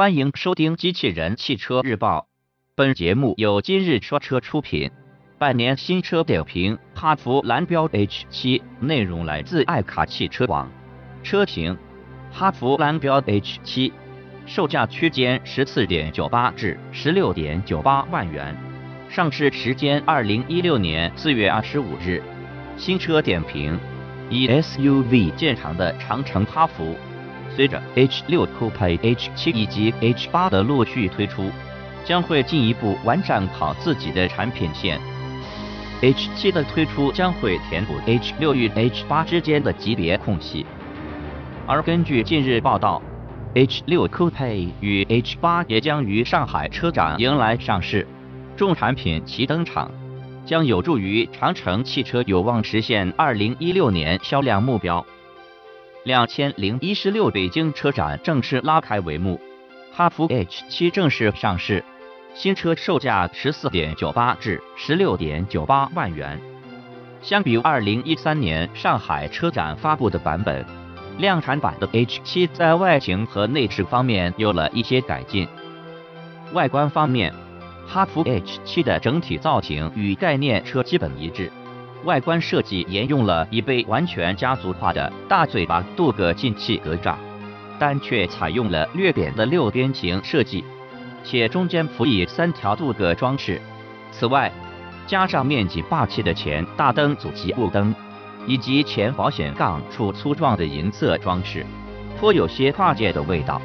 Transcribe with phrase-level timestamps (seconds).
[0.00, 2.20] 欢迎收听《机器人汽车日报》，
[2.74, 4.90] 本节目由今日说车出品。
[5.36, 10.72] 半年新车点评：哈弗蓝标 H7，内容来自爱卡汽车网。
[11.22, 11.76] 车型：
[12.32, 13.92] 哈弗蓝标 H7，
[14.46, 18.56] 售价区间十四点九八至十六点九八万元，
[19.10, 22.22] 上市时间二零一六年四月二十五日。
[22.78, 23.78] 新车点评：
[24.30, 26.96] 以 SUV 见长的长城哈弗。
[27.60, 31.50] 随着 H6 Coupe、H7 以及 H8 的陆续推出，
[32.06, 34.98] 将会进一步完善好自己的产品线。
[36.00, 40.64] H7 的推出将会填补 H6 与 H8 之间的级别空隙。
[41.66, 43.02] 而根据近日报道
[43.54, 48.06] ，H6 Coupe 与 H8 也将于上海车展迎来上市，
[48.56, 49.90] 重产品齐登场，
[50.46, 55.04] 将有助于长城汽车有望实现2016年销量目标。
[56.04, 59.38] 两千零一十六北京车展正式拉开帷幕，
[59.92, 61.84] 哈弗 H 七正式上市，
[62.34, 66.40] 新车售价十四点九八至十六点九八万元。
[67.20, 70.64] 相比二零一三年上海车展发布的版本，
[71.18, 75.46] 量产版的 H 七在外形和内饰方面有了一些改进。
[76.54, 77.34] 外观方面，
[77.86, 81.52] 哈弗 H 七的整体造型与概念车基本一致。
[82.04, 87.14] 外观设计沿用了已被完全家族化的大嘴巴镀铬进气格栅，
[87.78, 90.64] 但却采用了略扁的六边形设计，
[91.22, 93.60] 且中间辅以三条镀铬装饰。
[94.10, 94.50] 此外，
[95.06, 97.94] 加上面积霸气的前大灯组及雾灯，
[98.46, 101.64] 以及前保险杠处粗壮的银色装饰，
[102.18, 103.60] 颇有些跨界的味道。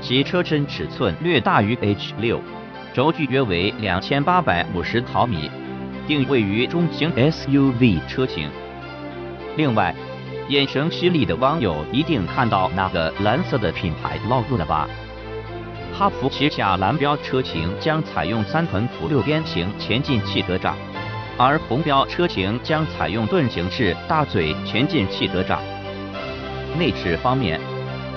[0.00, 2.38] 其车身尺寸略大于 H6，
[2.94, 5.50] 轴距约为两千八百五十毫米。
[6.10, 8.50] 定位于中型 SUV 车型。
[9.56, 9.94] 另外，
[10.48, 14.88] 眼神犀利的网友一定看到那个蓝色的品牌 logo 了吧？
[15.96, 20.72] 哈弗旗下蓝标车型将采用三横幅六边形前进气格栅，
[21.38, 25.58] 而红标车型将采用盾形式大嘴前进气格栅。
[26.76, 27.60] 内饰方面，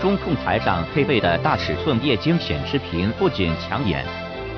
[0.02, 4.04] 中控台上配备的大尺寸液晶显示屏不仅抢眼。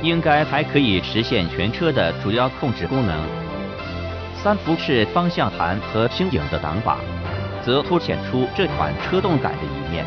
[0.01, 3.15] 应该还可以实现全车的主要控制功能。
[4.35, 6.99] 三辐式方向盘和轻盈的挡把，
[7.63, 10.05] 则凸显出这款车动感的一面。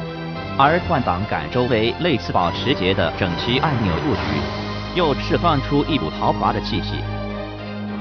[0.56, 6.94] 而换挡杆周围类似保时捷的整齐按钮布局，又释放出一股豪华的气息。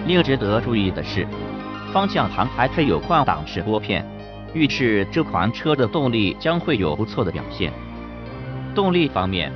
[0.06, 1.28] 另值得注意的是，
[1.92, 4.06] 方向盘还配有换挡式拨片，
[4.54, 7.72] 预示这款车的动力将会有不错的表现。
[8.75, 9.52] 动力方面。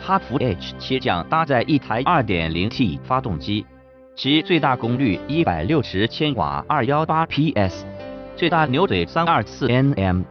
[0.00, 3.66] 哈弗 H7 将搭载一台 2.0T 发动机，
[4.16, 7.84] 其最大功率160千瓦，218 PS，
[8.34, 10.24] 最大扭矩324 Nm，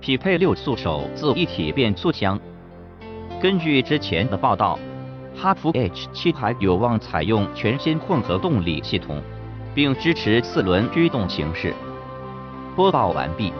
[0.00, 2.38] 匹配六速手自一体变速箱。
[3.40, 4.78] 根据之前的报道，
[5.34, 9.22] 哈弗 H7 还有望采用全新混合动力系统，
[9.74, 11.72] 并支持四轮驱动形式。
[12.76, 13.52] 播报完毕，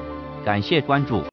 [0.45, 1.23] 感谢关注。